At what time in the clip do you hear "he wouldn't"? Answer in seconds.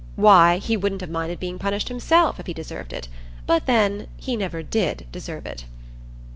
0.57-1.01